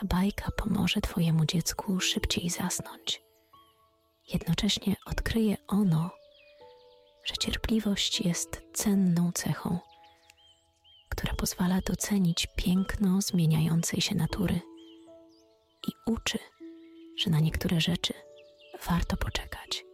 ta 0.00 0.06
bajka 0.06 0.50
pomoże 0.50 1.00
Twojemu 1.00 1.44
dziecku 1.44 2.00
szybciej 2.00 2.50
zasnąć. 2.50 3.22
Jednocześnie 4.32 4.96
odkryje 5.06 5.56
ono, 5.68 6.10
że 7.24 7.34
cierpliwość 7.36 8.20
jest 8.20 8.62
cenną 8.72 9.32
cechą, 9.32 9.78
która 11.08 11.34
pozwala 11.34 11.80
docenić 11.80 12.48
piękno 12.56 13.22
zmieniającej 13.22 14.00
się 14.00 14.14
natury 14.14 14.60
i 15.88 15.90
uczy, 16.12 16.38
że 17.18 17.30
na 17.30 17.40
niektóre 17.40 17.80
rzeczy 17.80 18.14
warto 18.88 19.16
poczekać. 19.16 19.84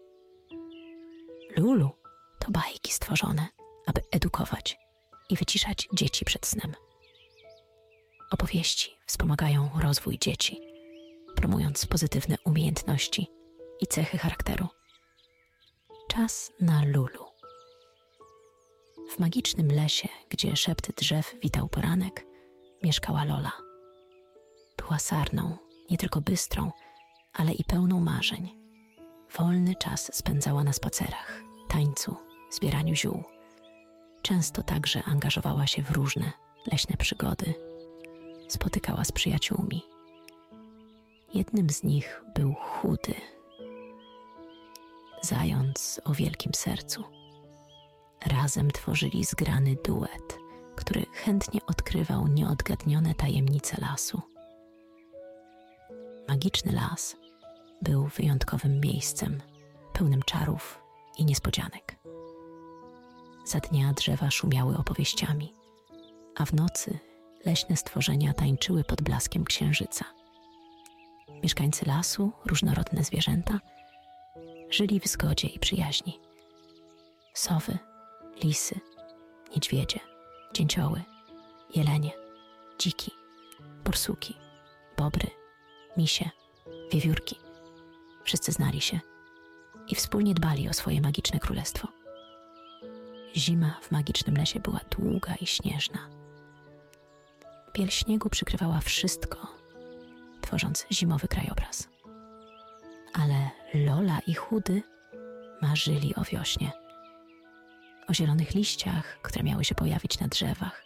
Lulu 1.57 1.91
to 2.39 2.51
bajki 2.51 2.93
stworzone, 2.93 3.49
aby 3.87 4.01
edukować 4.11 4.77
i 5.31 5.37
wyciszać 5.37 5.89
dzieci 5.93 6.25
przed 6.25 6.47
snem. 6.47 6.75
Opowieści 8.31 8.91
wspomagają 9.07 9.71
rozwój 9.81 10.19
dzieci, 10.19 10.61
promując 11.37 11.87
pozytywne 11.87 12.37
umiejętności 12.45 13.27
i 13.81 13.87
cechy 13.87 14.19
charakteru. 14.19 14.69
Czas 16.09 16.53
na 16.61 16.85
Lulu. 16.85 17.25
W 19.11 19.19
magicznym 19.19 19.73
lesie, 19.73 20.09
gdzie 20.29 20.57
szept 20.57 20.97
drzew 20.97 21.35
witał 21.43 21.69
poranek, 21.69 22.27
mieszkała 22.83 23.25
Lola. 23.25 23.53
Była 24.77 24.99
sarną, 24.99 25.57
nie 25.91 25.99
tylko 25.99 26.21
bystrą, 26.21 26.73
ale 27.33 27.53
i 27.53 27.65
pełną 27.65 28.01
marzeń. 28.01 28.57
Wolny 29.39 29.75
czas 29.75 30.17
spędzała 30.17 30.65
na 30.65 30.73
spacerach, 30.73 31.43
tańcu, 31.69 32.17
zbieraniu 32.51 32.95
ziół. 32.95 33.23
Często 34.23 34.63
także 34.63 35.03
angażowała 35.03 35.67
się 35.67 35.83
w 35.83 35.91
różne 35.91 36.33
leśne 36.73 36.97
przygody. 36.97 37.55
Spotykała 38.49 39.05
z 39.05 39.13
przyjaciółmi. 39.13 39.83
Jednym 41.35 41.71
z 41.71 41.83
nich 41.83 42.23
był 42.35 42.55
chudy, 42.55 43.15
zając 45.23 46.01
o 46.05 46.15
wielkim 46.15 46.55
sercu. 46.55 47.05
Razem 48.27 48.71
tworzyli 48.71 49.25
zgrany 49.25 49.77
duet, 49.85 50.39
który 50.77 51.07
chętnie 51.13 51.61
odkrywał 51.67 52.27
nieodgadnione 52.29 53.15
tajemnice 53.15 53.81
lasu. 53.81 54.23
Magiczny 56.29 56.73
las 56.73 57.17
był 57.83 58.07
wyjątkowym 58.07 58.81
miejscem, 58.81 59.43
pełnym 59.93 60.23
czarów 60.23 60.79
i 61.19 61.25
niespodzianek. 61.25 61.97
Za 63.45 63.59
dnia 63.61 63.93
drzewa 63.93 64.31
szumiały 64.31 64.77
opowieściami, 64.77 65.55
a 66.37 66.45
w 66.45 66.53
nocy 66.53 66.99
leśne 67.47 67.77
stworzenia 67.77 68.33
tańczyły 68.35 68.85
pod 68.85 69.03
blaskiem 69.03 69.45
księżyca. 69.45 70.05
Mieszkańcy 71.43 71.87
lasu, 71.87 72.33
różnorodne 72.47 73.05
zwierzęta, 73.05 73.61
żyli 74.71 75.01
w 75.01 75.07
zgodzie 75.07 75.49
i 75.49 75.59
przyjaźni. 75.59 76.21
Sowy, 77.35 77.79
lisy, 78.45 78.81
niedźwiedzie, 79.55 80.01
dzięcioły, 80.55 81.03
jelenie, 81.75 82.11
dziki, 82.79 83.11
borsuki, 83.85 84.35
bobry, 84.97 85.31
misie, 85.97 86.31
wiewiórki. 86.93 87.37
Wszyscy 88.25 88.53
znali 88.53 88.81
się 88.81 89.01
i 89.89 89.95
wspólnie 89.95 90.35
dbali 90.35 90.69
o 90.69 90.73
swoje 90.73 91.01
magiczne 91.01 91.41
królestwo. 91.41 91.89
Zima 93.37 93.79
w 93.83 93.91
magicznym 93.91 94.37
lesie 94.37 94.61
była 94.61 94.81
długa 94.91 95.35
i 95.35 95.47
śnieżna. 95.47 96.14
Biel 97.75 97.91
śniegu 97.91 98.31
przykrywała 98.31 98.81
wszystko, 98.81 99.47
tworząc 100.41 100.87
zimowy 100.93 101.29
krajobraz. 101.29 101.89
Ale 103.13 103.51
Lola 103.75 104.19
i 104.27 104.35
Chudy 104.35 104.83
marzyli 105.63 106.15
o 106.15 106.25
wiośnie. 106.25 106.73
O 108.09 108.15
zielonych 108.15 108.55
liściach, 108.55 109.19
które 109.23 109.45
miały 109.45 109.65
się 109.65 109.75
pojawić 109.75 110.21
na 110.21 110.29
drzewach. 110.29 110.85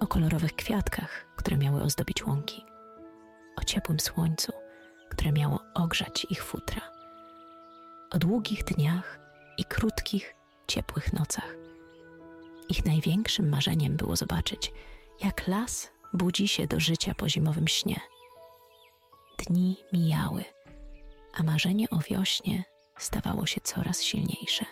O 0.00 0.06
kolorowych 0.06 0.56
kwiatkach, 0.56 1.26
które 1.36 1.56
miały 1.56 1.82
ozdobić 1.82 2.24
łąki. 2.26 2.64
O 3.56 3.64
ciepłym 3.64 4.00
słońcu, 4.00 4.52
które 5.10 5.32
miało 5.32 5.60
ogrzać 5.74 6.26
ich 6.30 6.44
futra. 6.44 6.90
O 8.10 8.18
długich 8.18 8.64
dniach 8.64 9.18
i 9.56 9.64
krótkich, 9.64 10.34
ciepłych 10.68 11.12
nocach. 11.12 11.54
Ich 12.68 12.84
największym 12.84 13.48
marzeniem 13.48 13.96
było 13.96 14.16
zobaczyć, 14.16 14.72
jak 15.20 15.48
las 15.48 15.90
budzi 16.12 16.48
się 16.48 16.66
do 16.66 16.80
życia 16.80 17.14
po 17.14 17.28
zimowym 17.28 17.68
śnie. 17.68 18.00
Dni 19.38 19.76
mijały, 19.92 20.44
a 21.34 21.42
marzenie 21.42 21.90
o 21.90 21.98
wiośnie 21.98 22.64
stawało 22.98 23.46
się 23.46 23.60
coraz 23.60 24.02
silniejsze. 24.02 24.64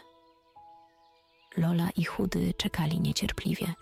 Lola 1.56 1.88
i 1.96 2.04
Chudy 2.04 2.54
czekali 2.56 3.00
niecierpliwie, 3.00 3.74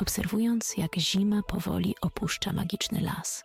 obserwując, 0.00 0.76
jak 0.76 0.96
zima 0.96 1.42
powoli 1.42 1.94
opuszcza 2.00 2.52
magiczny 2.52 3.00
las. 3.00 3.44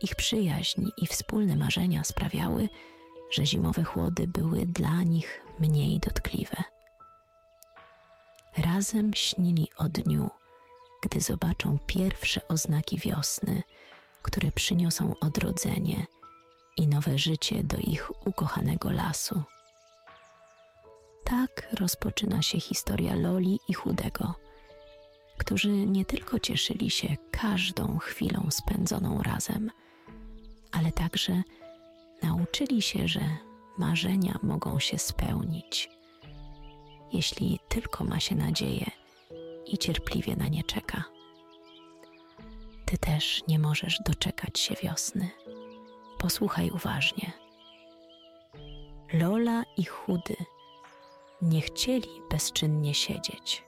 Ich 0.00 0.14
przyjaźń 0.14 0.88
i 0.96 1.06
wspólne 1.06 1.56
marzenia 1.56 2.04
sprawiały, 2.04 2.68
że 3.30 3.46
zimowe 3.46 3.84
chłody 3.84 4.26
były 4.26 4.66
dla 4.66 5.02
nich 5.02 5.42
mniej 5.58 5.98
dotkliwe. 6.00 6.56
Razem 8.58 9.14
śnili 9.14 9.68
o 9.76 9.88
dniu, 9.88 10.30
gdy 11.02 11.20
zobaczą 11.20 11.78
pierwsze 11.86 12.48
oznaki 12.48 12.98
wiosny, 12.98 13.62
które 14.22 14.52
przyniosą 14.52 15.14
odrodzenie 15.20 16.06
i 16.76 16.88
nowe 16.88 17.18
życie 17.18 17.64
do 17.64 17.76
ich 17.76 18.26
ukochanego 18.26 18.90
lasu. 18.90 19.42
Tak 21.24 21.68
rozpoczyna 21.80 22.42
się 22.42 22.60
historia 22.60 23.14
Loli 23.14 23.58
i 23.68 23.74
Chudego, 23.74 24.34
którzy 25.38 25.68
nie 25.68 26.04
tylko 26.04 26.38
cieszyli 26.38 26.90
się 26.90 27.16
każdą 27.30 27.98
chwilą 27.98 28.48
spędzoną 28.50 29.22
razem, 29.22 29.70
ale 30.72 30.92
także 30.92 31.42
nauczyli 32.22 32.82
się, 32.82 33.08
że 33.08 33.20
marzenia 33.78 34.38
mogą 34.42 34.78
się 34.80 34.98
spełnić, 34.98 35.90
jeśli 37.12 37.60
tylko 37.68 38.04
ma 38.04 38.20
się 38.20 38.34
nadzieję 38.34 39.01
i 39.72 39.78
cierpliwie 39.78 40.36
na 40.36 40.48
nie 40.48 40.64
czeka. 40.64 41.04
Ty 42.84 42.98
też 42.98 43.42
nie 43.48 43.58
możesz 43.58 44.00
doczekać 44.06 44.58
się 44.58 44.74
wiosny. 44.82 45.30
Posłuchaj 46.18 46.70
uważnie. 46.70 47.32
Lola 49.12 49.62
i 49.76 49.84
Chudy 49.84 50.36
nie 51.42 51.60
chcieli 51.60 52.08
bezczynnie 52.30 52.94
siedzieć. 52.94 53.64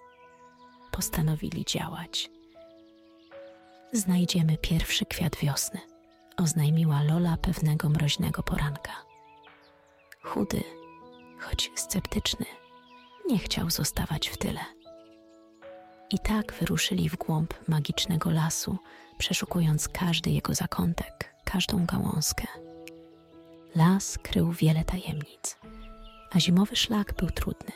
Postanowili 0.91 1.65
działać. 1.65 2.31
Znajdziemy 3.93 4.59
pierwszy 4.59 5.07
kwiat 5.07 5.37
wiosny, 5.37 5.81
oznajmiła 6.37 7.03
Lola 7.03 7.37
pewnego 7.37 7.89
mroźnego 7.89 8.43
poranka. 8.43 8.93
Chudy, 10.23 10.63
choć 11.41 11.71
sceptyczny, 11.75 12.47
nie 13.29 13.39
chciał 13.39 13.71
zostawać 13.71 14.29
w 14.29 14.37
tyle. 14.37 14.61
I 16.11 16.19
tak 16.19 16.53
wyruszyli 16.53 17.09
w 17.09 17.17
głąb 17.17 17.55
magicznego 17.69 18.31
lasu, 18.31 18.79
przeszukując 19.19 19.89
każdy 19.89 20.31
jego 20.31 20.55
zakątek, 20.55 21.35
każdą 21.45 21.87
gałązkę. 21.87 22.47
Las 23.75 24.19
krył 24.19 24.53
wiele 24.53 24.85
tajemnic, 24.85 25.57
a 26.31 26.41
zimowy 26.41 26.77
szlak 26.77 27.15
był 27.15 27.31
trudny. 27.31 27.73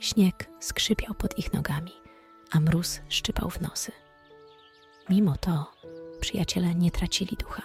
Śnieg 0.00 0.48
skrzypiał 0.60 1.14
pod 1.14 1.38
ich 1.38 1.52
nogami, 1.52 1.92
a 2.50 2.60
mróz 2.60 3.00
szczypał 3.08 3.50
w 3.50 3.60
nosy. 3.60 3.92
Mimo 5.10 5.36
to 5.36 5.72
przyjaciele 6.20 6.74
nie 6.74 6.90
tracili 6.90 7.36
ducha. 7.36 7.62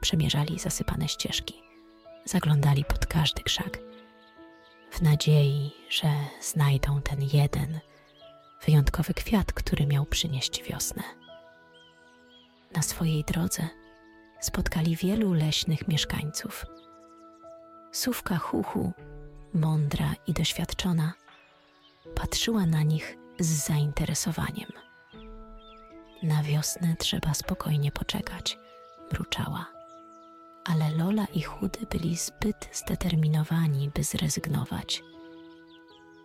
Przemierzali 0.00 0.58
zasypane 0.58 1.08
ścieżki, 1.08 1.62
zaglądali 2.24 2.84
pod 2.84 3.06
każdy 3.06 3.42
krzak, 3.42 3.78
w 4.90 5.02
nadziei, 5.02 5.72
że 5.90 6.08
znajdą 6.40 7.02
ten 7.02 7.22
jeden 7.32 7.80
wyjątkowy 8.66 9.14
kwiat, 9.14 9.52
który 9.52 9.86
miał 9.86 10.06
przynieść 10.06 10.62
wiosnę. 10.62 11.02
Na 12.76 12.82
swojej 12.82 13.24
drodze 13.24 13.68
spotkali 14.40 14.96
wielu 14.96 15.32
leśnych 15.32 15.88
mieszkańców. 15.88 16.66
Sówka 17.92 18.36
Huchu, 18.38 18.92
mądra 19.54 20.14
i 20.26 20.32
doświadczona, 20.32 21.12
patrzyła 22.14 22.66
na 22.66 22.82
nich 22.82 23.16
z 23.40 23.66
zainteresowaniem. 23.66 24.68
Na 26.22 26.42
wiosnę 26.42 26.96
trzeba 26.98 27.34
spokojnie 27.34 27.92
poczekać, 27.92 28.58
mruczała. 29.12 29.66
Ale 30.64 30.90
Lola 30.90 31.24
i 31.34 31.42
Chudy 31.42 31.86
byli 31.90 32.16
zbyt 32.16 32.68
zdeterminowani, 32.72 33.90
by 33.94 34.04
zrezygnować. 34.04 35.02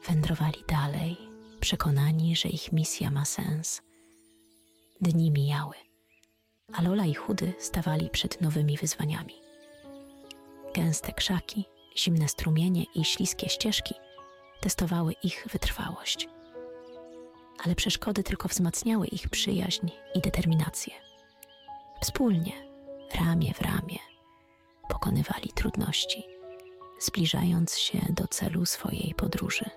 Wędrowali 0.07 0.63
dalej, 0.67 1.26
przekonani, 1.59 2.35
że 2.35 2.49
ich 2.49 2.71
misja 2.71 3.11
ma 3.11 3.25
sens. 3.25 3.81
Dni 5.01 5.31
mijały, 5.31 5.75
a 6.73 6.81
Lola 6.81 7.05
i 7.05 7.13
Chudy 7.13 7.53
stawali 7.59 8.09
przed 8.09 8.41
nowymi 8.41 8.77
wyzwaniami. 8.77 9.33
Gęste 10.73 11.13
krzaki, 11.13 11.65
zimne 11.97 12.27
strumienie 12.27 12.83
i 12.95 13.05
śliskie 13.05 13.49
ścieżki 13.49 13.95
testowały 14.61 15.13
ich 15.23 15.47
wytrwałość. 15.51 16.27
Ale 17.63 17.75
przeszkody 17.75 18.23
tylko 18.23 18.47
wzmacniały 18.47 19.07
ich 19.07 19.29
przyjaźń 19.29 19.87
i 20.15 20.21
determinację. 20.21 20.93
Wspólnie, 22.01 22.51
ramię 23.15 23.53
w 23.53 23.61
ramię, 23.61 23.99
pokonywali 24.89 25.49
trudności, 25.55 26.23
zbliżając 26.99 27.77
się 27.77 27.99
do 28.09 28.27
celu 28.27 28.65
swojej 28.65 29.13
podróży. 29.17 29.69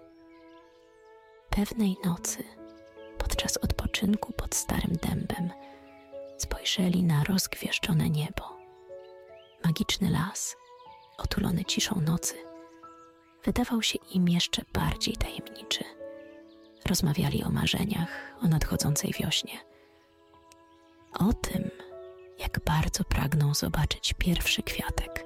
Pewnej 1.51 1.97
nocy, 2.05 2.45
podczas 3.19 3.57
odpoczynku 3.57 4.33
pod 4.33 4.55
starym 4.55 4.97
dębem, 4.97 5.51
spojrzeli 6.39 7.03
na 7.03 7.25
rozgwieżdżone 7.25 8.11
niebo. 8.11 8.57
Magiczny 9.65 10.11
las, 10.11 10.57
otulony 11.19 11.65
ciszą 11.65 12.01
nocy, 12.01 12.35
wydawał 13.45 13.83
się 13.83 13.99
im 14.15 14.29
jeszcze 14.29 14.63
bardziej 14.73 15.17
tajemniczy. 15.17 15.85
Rozmawiali 16.87 17.45
o 17.45 17.51
marzeniach, 17.51 18.35
o 18.43 18.49
nadchodzącej 18.49 19.13
wiośnie. 19.21 19.59
O 21.19 21.33
tym, 21.33 21.71
jak 22.39 22.61
bardzo 22.65 23.05
pragną 23.05 23.55
zobaczyć 23.55 24.15
pierwszy 24.19 24.63
kwiatek, 24.63 25.25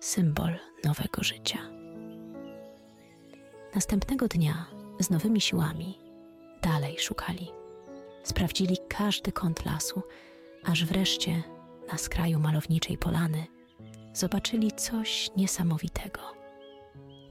symbol 0.00 0.58
nowego 0.84 1.22
życia. 1.22 1.58
Następnego 3.74 4.28
dnia 4.28 4.81
z 5.02 5.10
nowymi 5.10 5.40
siłami 5.40 5.98
dalej 6.62 6.98
szukali. 6.98 7.50
Sprawdzili 8.22 8.76
każdy 8.88 9.32
kąt 9.32 9.64
lasu, 9.64 10.02
aż 10.64 10.84
wreszcie 10.84 11.42
na 11.92 11.98
skraju 11.98 12.38
malowniczej 12.38 12.98
polany 12.98 13.46
zobaczyli 14.12 14.72
coś 14.72 15.30
niesamowitego. 15.36 16.20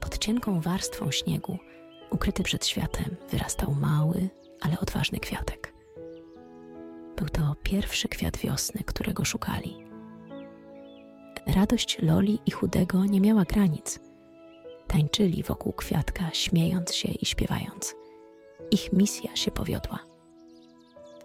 Pod 0.00 0.18
cienką 0.18 0.60
warstwą 0.60 1.10
śniegu, 1.10 1.58
ukryty 2.10 2.42
przed 2.42 2.66
światem, 2.66 3.16
wyrastał 3.30 3.74
mały, 3.74 4.28
ale 4.60 4.80
odważny 4.80 5.18
kwiatek. 5.18 5.74
Był 7.16 7.28
to 7.28 7.56
pierwszy 7.62 8.08
kwiat 8.08 8.36
wiosny, 8.36 8.80
którego 8.86 9.24
szukali. 9.24 9.76
Radość 11.46 11.98
Loli 12.02 12.38
i 12.46 12.50
Chudego 12.50 13.04
nie 13.04 13.20
miała 13.20 13.44
granic. 13.44 14.00
Tańczyli 14.92 15.42
wokół 15.42 15.72
kwiatka, 15.72 16.30
śmiejąc 16.32 16.94
się 16.94 17.08
i 17.08 17.26
śpiewając. 17.26 17.94
Ich 18.70 18.92
misja 18.92 19.36
się 19.36 19.50
powiodła. 19.50 19.98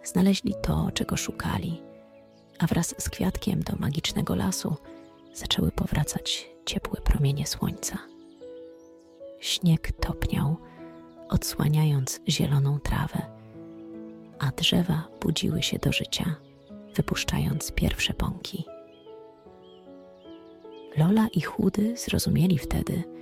Znaleźli 0.04 0.54
to, 0.62 0.88
czego 0.94 1.16
szukali, 1.16 1.82
a 2.58 2.66
wraz 2.66 2.94
z 2.98 3.10
kwiatkiem 3.10 3.62
do 3.62 3.76
magicznego 3.76 4.34
lasu 4.34 4.76
zaczęły 5.34 5.72
powracać 5.72 6.50
ciepłe 6.66 7.00
promienie 7.00 7.46
słońca. 7.46 7.98
Śnieg 9.40 9.92
topniał, 9.92 10.56
odsłaniając 11.28 12.20
zieloną 12.28 12.80
trawę, 12.80 13.22
a 14.38 14.50
drzewa 14.50 15.08
budziły 15.20 15.62
się 15.62 15.78
do 15.78 15.92
życia, 15.92 16.34
wypuszczając 16.94 17.72
pierwsze 17.72 18.14
pąki. 18.14 18.64
Lola 20.96 21.28
i 21.32 21.40
Chudy 21.40 21.96
zrozumieli 21.96 22.58
wtedy, 22.58 23.17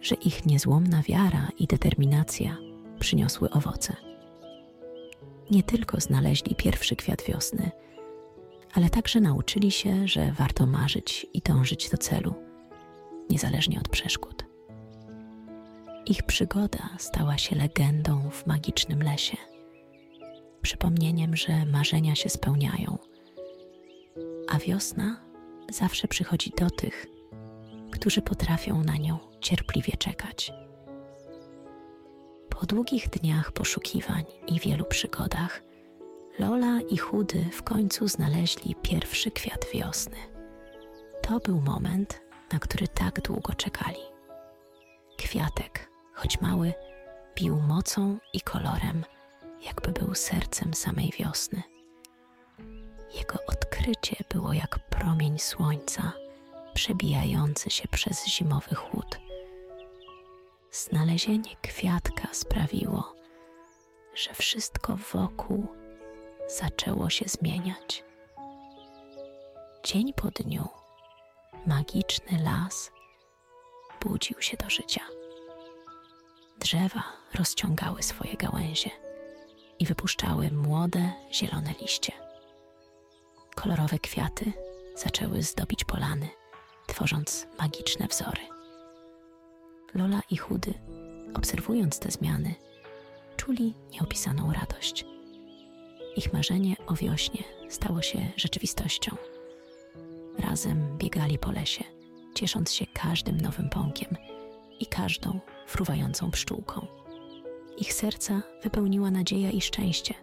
że 0.00 0.14
ich 0.14 0.46
niezłomna 0.46 1.02
wiara 1.02 1.48
i 1.58 1.66
determinacja 1.66 2.56
przyniosły 2.98 3.50
owoce. 3.50 3.96
Nie 5.50 5.62
tylko 5.62 6.00
znaleźli 6.00 6.54
pierwszy 6.54 6.96
kwiat 6.96 7.22
wiosny, 7.22 7.70
ale 8.74 8.90
także 8.90 9.20
nauczyli 9.20 9.70
się, 9.70 10.08
że 10.08 10.32
warto 10.32 10.66
marzyć 10.66 11.26
i 11.34 11.40
dążyć 11.40 11.90
do 11.90 11.96
celu, 11.98 12.34
niezależnie 13.30 13.78
od 13.78 13.88
przeszkód. 13.88 14.44
Ich 16.06 16.22
przygoda 16.22 16.88
stała 16.98 17.38
się 17.38 17.56
legendą 17.56 18.30
w 18.30 18.46
magicznym 18.46 19.02
lesie, 19.02 19.36
przypomnieniem, 20.62 21.36
że 21.36 21.66
marzenia 21.66 22.14
się 22.14 22.28
spełniają, 22.28 22.98
a 24.48 24.58
wiosna 24.58 25.20
zawsze 25.70 26.08
przychodzi 26.08 26.52
do 26.58 26.70
tych, 26.70 27.06
którzy 27.96 28.22
potrafią 28.22 28.84
na 28.84 28.96
nią 28.96 29.18
cierpliwie 29.40 29.96
czekać. 29.96 30.52
Po 32.48 32.66
długich 32.66 33.08
dniach 33.08 33.52
poszukiwań 33.52 34.24
i 34.46 34.60
wielu 34.60 34.84
przygodach, 34.84 35.62
Lola 36.38 36.80
i 36.90 36.96
Chudy 36.96 37.44
w 37.52 37.62
końcu 37.62 38.08
znaleźli 38.08 38.74
pierwszy 38.82 39.30
kwiat 39.30 39.66
wiosny. 39.74 40.16
To 41.22 41.38
był 41.38 41.60
moment, 41.60 42.20
na 42.52 42.58
który 42.58 42.88
tak 42.88 43.20
długo 43.20 43.54
czekali. 43.54 44.00
Kwiatek, 45.18 45.90
choć 46.14 46.40
mały, 46.40 46.72
bił 47.34 47.56
mocą 47.56 48.18
i 48.32 48.40
kolorem, 48.40 49.04
jakby 49.66 49.92
był 49.92 50.14
sercem 50.14 50.74
samej 50.74 51.12
wiosny. 51.18 51.62
Jego 53.14 53.38
odkrycie 53.46 54.16
było 54.34 54.52
jak 54.52 54.78
promień 54.78 55.38
słońca, 55.38 56.12
przebijający 56.76 57.70
się 57.70 57.88
przez 57.88 58.26
zimowy 58.26 58.74
chłód. 58.74 59.18
Znalezienie 60.72 61.56
kwiatka 61.62 62.28
sprawiło, 62.32 63.14
że 64.14 64.34
wszystko 64.34 64.96
wokół 65.12 65.66
zaczęło 66.48 67.10
się 67.10 67.24
zmieniać. 67.28 68.04
Dzień 69.84 70.12
po 70.12 70.30
dniu 70.30 70.68
magiczny 71.66 72.42
las 72.42 72.90
budził 74.02 74.42
się 74.42 74.56
do 74.56 74.70
życia. 74.70 75.02
Drzewa 76.58 77.02
rozciągały 77.34 78.02
swoje 78.02 78.36
gałęzie 78.36 78.90
i 79.78 79.86
wypuszczały 79.86 80.50
młode, 80.50 81.12
zielone 81.32 81.74
liście. 81.80 82.12
Kolorowe 83.54 83.98
kwiaty 83.98 84.52
zaczęły 84.96 85.42
zdobić 85.42 85.84
polany, 85.84 86.28
tworząc 86.86 87.46
magiczne 87.58 88.06
wzory. 88.08 88.40
Lola 89.94 90.20
i 90.30 90.36
Chudy, 90.36 90.74
obserwując 91.34 91.98
te 91.98 92.10
zmiany, 92.10 92.54
czuli 93.36 93.74
nieopisaną 93.92 94.52
radość. 94.52 95.04
Ich 96.16 96.32
marzenie 96.32 96.76
o 96.86 96.94
wiośnie 96.94 97.44
stało 97.68 98.02
się 98.02 98.18
rzeczywistością. 98.36 99.16
Razem 100.38 100.98
biegali 100.98 101.38
po 101.38 101.52
lesie, 101.52 101.84
ciesząc 102.34 102.72
się 102.72 102.86
każdym 102.86 103.40
nowym 103.40 103.68
pąkiem 103.68 104.16
i 104.80 104.86
każdą 104.86 105.40
fruwającą 105.66 106.30
pszczółką. 106.30 106.86
Ich 107.78 107.92
serca 107.92 108.42
wypełniła 108.62 109.10
nadzieja 109.10 109.50
i 109.50 109.60
szczęście, 109.60 110.14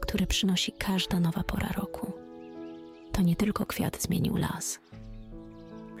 które 0.00 0.26
przynosi 0.26 0.72
każda 0.72 1.20
nowa 1.20 1.42
pora 1.42 1.68
roku. 1.68 2.12
To 3.12 3.22
nie 3.22 3.36
tylko 3.36 3.66
kwiat 3.66 4.02
zmienił 4.02 4.36
las. 4.36 4.80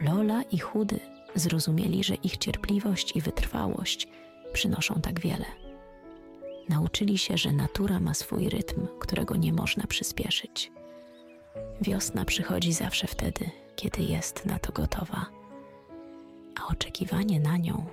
Lola 0.02 0.42
i 0.42 0.58
Chudy 0.58 1.00
zrozumieli, 1.34 2.04
że 2.04 2.14
ich 2.14 2.36
cierpliwość 2.36 3.16
i 3.16 3.20
wytrwałość 3.20 4.08
przynoszą 4.52 5.00
tak 5.00 5.20
wiele 5.20 5.44
nauczyli 6.68 7.18
się, 7.18 7.38
że 7.38 7.52
natura 7.52 8.00
ma 8.00 8.14
swój 8.14 8.48
rytm, 8.48 8.86
którego 8.98 9.36
nie 9.36 9.52
można 9.52 9.86
przyspieszyć. 9.86 10.72
Wiosna 11.80 12.24
przychodzi 12.24 12.72
zawsze 12.72 13.06
wtedy, 13.06 13.50
kiedy 13.76 14.02
jest 14.02 14.46
na 14.46 14.58
to 14.58 14.72
gotowa, 14.72 15.26
a 16.60 16.66
oczekiwanie 16.72 17.40
na 17.40 17.56
nią 17.56 17.86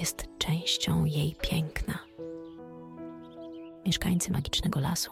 jest 0.00 0.28
częścią 0.38 1.04
jej 1.04 1.36
piękna. 1.42 1.98
Mieszkańcy 3.86 4.32
magicznego 4.32 4.80
lasu 4.80 5.10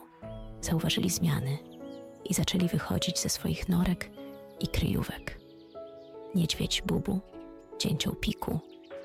zauważyli 0.61 1.11
zmiany 1.11 1.59
i 2.25 2.35
zaczęli 2.35 2.69
wychodzić 2.69 3.19
ze 3.19 3.29
swoich 3.29 3.69
norek 3.69 4.11
i 4.61 4.69
kryjówek. 4.69 5.38
Niedźwiedź 6.35 6.83
Bubu, 6.87 7.21
dzięcioł 7.79 8.15
Piku, 8.15 8.59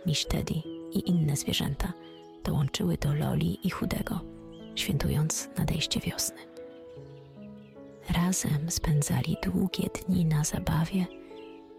miś 0.06 0.26
Teddy 0.26 0.54
i 0.92 1.10
inne 1.10 1.36
zwierzęta– 1.36 1.94
dołączyły 2.44 2.98
do 2.98 3.14
Loli 3.14 3.68
i 3.68 3.70
Chudego, 3.70 4.20
świętując 4.76 5.50
nadejście 5.58 6.00
wiosny. 6.00 6.38
Razem 8.10 8.72
spędzali 8.72 9.38
długie 9.44 9.90
dni 9.90 10.26
na 10.26 10.44
zabawie 10.44 11.06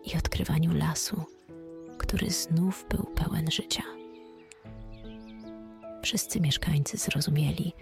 i 0.05 0.17
odkrywaniu 0.19 0.75
lasu, 0.75 1.25
który 1.99 2.31
znów 2.31 2.87
był 2.91 3.05
pełen 3.05 3.51
życia. 3.51 3.83
Wszyscy 6.03 6.41
mieszkańcy 6.41 6.97
zrozumieli, 6.97 7.73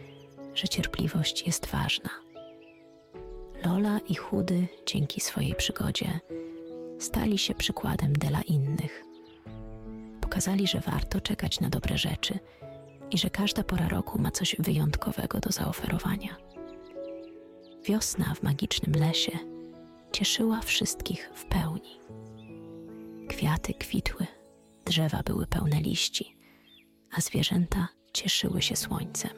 że 0.55 0.69
cierpliwość 0.69 1.47
jest 1.47 1.67
ważna. 1.67 2.11
Lola 3.65 3.99
i 4.09 4.15
Chudy 4.15 4.67
dzięki 4.87 5.21
swojej 5.21 5.55
przygodzie 5.55 6.21
stali 7.03 7.39
się 7.39 7.55
przykładem 7.55 8.13
dla 8.13 8.43
innych. 8.43 9.05
Pokazali, 10.21 10.67
że 10.67 10.81
warto 10.81 11.21
czekać 11.21 11.61
na 11.61 11.69
dobre 11.69 11.99
rzeczy 11.99 12.39
i 13.11 13.19
że 13.19 13.31
każda 13.31 13.65
pora 13.65 13.89
roku 13.89 14.23
ma 14.23 14.31
coś 14.31 14.57
wyjątkowego 14.59 15.41
do 15.41 15.51
zaoferowania. 15.51 16.37
Wiosna 17.85 18.35
w 18.35 18.43
magicznym 18.43 18.95
lesie 18.95 19.39
cieszyła 20.13 20.61
wszystkich 20.61 21.31
w 21.35 21.45
pełni. 21.45 22.01
Kwiaty 23.29 23.75
kwitły, 23.75 24.27
drzewa 24.85 25.23
były 25.23 25.47
pełne 25.47 25.81
liści, 25.81 26.37
a 27.13 27.21
zwierzęta 27.21 27.89
cieszyły 28.13 28.63
się 28.63 28.77
słońcem. 28.77 29.33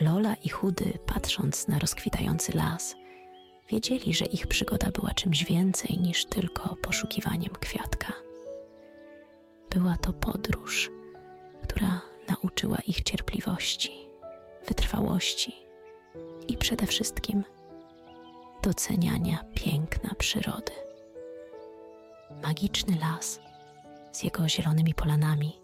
Lola 0.00 0.34
i 0.34 0.48
Chudy, 0.48 0.98
patrząc 1.06 1.68
na 1.68 1.78
rozkwitający 1.78 2.56
las, 2.56 2.96
wiedzieli, 3.68 4.14
że 4.14 4.24
ich 4.24 4.46
przygoda 4.46 4.90
była 4.90 5.14
czymś 5.14 5.44
więcej 5.44 5.98
niż 5.98 6.24
tylko 6.24 6.76
poszukiwaniem 6.76 7.52
kwiatka. 7.60 8.12
Była 9.70 9.96
to 9.96 10.12
podróż, 10.12 10.90
która 11.62 12.00
nauczyła 12.28 12.78
ich 12.86 13.02
cierpliwości, 13.02 13.92
wytrwałości 14.68 15.52
i 16.48 16.56
przede 16.56 16.86
wszystkim 16.86 17.44
doceniania 18.62 19.44
piękna 19.54 20.14
przyrody. 20.18 20.72
Magiczny 22.42 22.98
las 23.00 23.40
z 24.12 24.22
jego 24.22 24.48
zielonymi 24.48 24.94
polanami, 24.94 25.60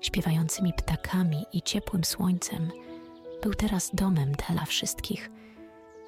śpiewającymi 0.00 0.72
ptakami 0.72 1.44
i 1.52 1.62
ciepłym 1.62 2.04
słońcem 2.04 2.70
był 3.42 3.54
teraz 3.54 3.90
domem 3.94 4.32
dla 4.32 4.64
wszystkich, 4.64 5.30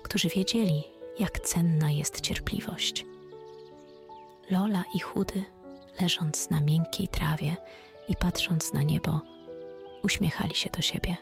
którzy 0.02 0.28
wiedzieli, 0.28 0.93
jak 1.18 1.40
cenna 1.40 1.90
jest 1.90 2.20
cierpliwość. 2.20 3.06
Lola 4.50 4.84
i 4.94 5.00
Chudy, 5.00 5.44
leżąc 6.00 6.50
na 6.50 6.60
miękkiej 6.60 7.08
trawie 7.08 7.56
i 8.08 8.16
patrząc 8.16 8.72
na 8.72 8.82
niebo, 8.82 9.20
uśmiechali 10.02 10.54
się 10.54 10.70
do 10.70 10.82
siebie. 10.82 11.16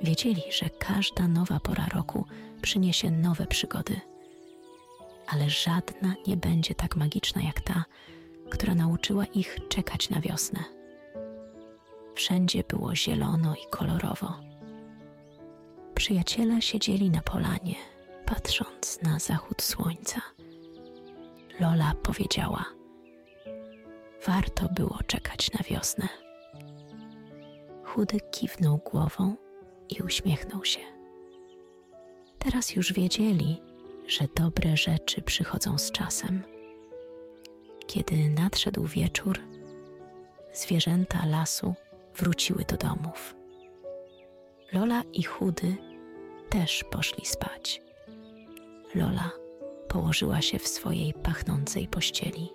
Wiedzieli, 0.00 0.42
że 0.50 0.70
każda 0.70 1.28
nowa 1.28 1.60
pora 1.60 1.86
roku 1.94 2.24
przyniesie 2.62 3.10
nowe 3.10 3.46
przygody, 3.46 4.00
ale 5.26 5.50
żadna 5.50 6.14
nie 6.26 6.36
będzie 6.36 6.74
tak 6.74 6.96
magiczna 6.96 7.42
jak 7.42 7.60
ta, 7.60 7.84
która 8.50 8.74
nauczyła 8.74 9.24
ich 9.24 9.58
czekać 9.68 10.10
na 10.10 10.20
wiosnę. 10.20 10.64
Wszędzie 12.14 12.64
było 12.68 12.96
zielono 12.96 13.54
i 13.54 13.70
kolorowo. 13.70 14.34
Przyjaciele 15.94 16.62
siedzieli 16.62 17.10
na 17.10 17.20
polanie, 17.22 17.74
patrząc 18.28 19.02
na 19.02 19.18
zachód 19.18 19.62
słońca. 19.62 20.20
Lola 21.60 21.92
powiedziała: 22.02 22.64
Warto 24.26 24.68
było 24.68 24.98
czekać 25.06 25.52
na 25.52 25.60
wiosnę. 25.70 26.08
Chudy 27.84 28.20
kiwnął 28.30 28.78
głową 28.78 29.36
i 29.88 30.02
uśmiechnął 30.02 30.64
się. 30.64 30.80
Teraz 32.38 32.76
już 32.76 32.92
wiedzieli, 32.92 33.62
że 34.06 34.24
dobre 34.34 34.76
rzeczy 34.76 35.22
przychodzą 35.22 35.78
z 35.78 35.92
czasem. 35.92 36.42
Kiedy 37.86 38.28
nadszedł 38.28 38.86
wieczór, 38.86 39.38
zwierzęta 40.52 41.26
lasu 41.26 41.74
wróciły 42.16 42.64
do 42.64 42.76
domów. 42.76 43.34
Lola 44.72 45.02
i 45.12 45.22
Chudy 45.22 45.76
też 46.50 46.84
poszli 46.84 47.26
spać. 47.26 47.87
Lola 48.94 49.30
położyła 49.88 50.42
się 50.42 50.58
w 50.58 50.68
swojej 50.68 51.14
pachnącej 51.14 51.88
pościeli. 51.88 52.52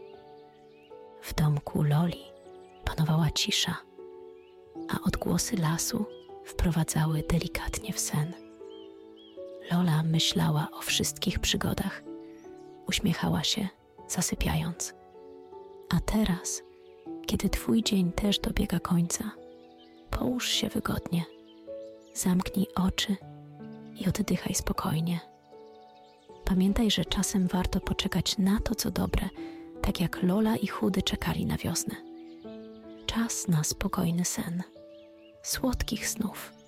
W 1.22 1.34
domku 1.34 1.84
Loli 1.84 2.24
panowała 2.86 3.32
cisza, 3.32 3.78
a 4.90 5.08
odgłosy 5.08 5.58
lasu 5.58 6.06
wprowadzały 6.46 7.24
delikatnie 7.30 7.94
w 7.94 8.00
sen. 8.00 8.34
Lola 9.72 10.04
myślała 10.04 10.68
o 10.72 10.82
wszystkich 10.82 11.40
przygodach, 11.40 12.04
uśmiechała 12.88 13.44
się, 13.44 13.68
zasypiając. 14.08 14.94
A 15.90 16.00
teraz, 16.00 16.63
kiedy 17.25 17.50
Twój 17.50 17.84
dzień 17.84 18.12
też 18.12 18.40
dobiega 18.40 18.80
końca, 18.80 19.32
połóż 20.12 20.50
się 20.50 20.70
wygodnie, 20.70 21.25
zamknij 22.13 22.68
oczy 22.75 23.16
i 23.96 24.08
oddychaj 24.08 24.54
spokojnie. 24.56 25.33
Pamiętaj, 26.45 26.91
że 26.91 27.05
czasem 27.05 27.47
warto 27.47 27.79
poczekać 27.79 28.38
na 28.38 28.59
to, 28.59 28.75
co 28.75 28.91
dobre, 28.91 29.29
tak 29.81 30.01
jak 30.01 30.23
Lola 30.23 30.55
i 30.55 30.67
Chudy 30.67 31.01
czekali 31.01 31.45
na 31.45 31.57
wiosnę. 31.57 31.95
Czas 33.05 33.47
na 33.47 33.63
spokojny 33.63 34.25
sen, 34.25 34.63
słodkich 35.43 36.07
snów. 36.07 36.62